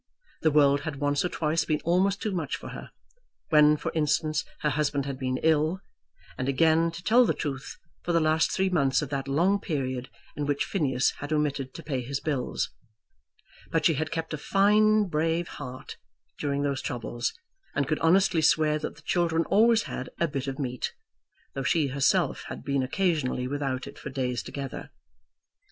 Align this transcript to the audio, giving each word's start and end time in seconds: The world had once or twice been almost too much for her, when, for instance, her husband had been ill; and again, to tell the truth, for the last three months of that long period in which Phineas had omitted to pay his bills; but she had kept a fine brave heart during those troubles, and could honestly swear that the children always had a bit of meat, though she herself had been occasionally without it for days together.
The 0.41 0.49
world 0.49 0.81
had 0.81 0.95
once 0.95 1.23
or 1.23 1.29
twice 1.29 1.63
been 1.63 1.79
almost 1.83 2.23
too 2.23 2.31
much 2.31 2.55
for 2.55 2.69
her, 2.69 2.89
when, 3.49 3.77
for 3.77 3.91
instance, 3.93 4.43
her 4.61 4.71
husband 4.71 5.05
had 5.05 5.19
been 5.19 5.37
ill; 5.43 5.79
and 6.39 6.49
again, 6.49 6.89
to 6.89 7.03
tell 7.03 7.23
the 7.23 7.35
truth, 7.35 7.77
for 8.01 8.11
the 8.11 8.19
last 8.19 8.51
three 8.51 8.71
months 8.71 9.03
of 9.03 9.09
that 9.09 9.27
long 9.27 9.59
period 9.61 10.09
in 10.35 10.47
which 10.47 10.65
Phineas 10.65 11.11
had 11.19 11.31
omitted 11.31 11.75
to 11.75 11.83
pay 11.83 12.01
his 12.01 12.19
bills; 12.19 12.71
but 13.69 13.85
she 13.85 13.93
had 13.93 14.09
kept 14.09 14.33
a 14.33 14.39
fine 14.39 15.03
brave 15.07 15.47
heart 15.47 15.97
during 16.39 16.63
those 16.63 16.81
troubles, 16.81 17.31
and 17.75 17.87
could 17.87 17.99
honestly 17.99 18.41
swear 18.41 18.79
that 18.79 18.95
the 18.95 19.03
children 19.03 19.45
always 19.51 19.83
had 19.83 20.09
a 20.19 20.27
bit 20.27 20.47
of 20.47 20.57
meat, 20.57 20.93
though 21.53 21.61
she 21.61 21.89
herself 21.89 22.45
had 22.47 22.63
been 22.63 22.81
occasionally 22.81 23.47
without 23.47 23.85
it 23.85 23.99
for 23.99 24.09
days 24.09 24.41
together. 24.41 24.89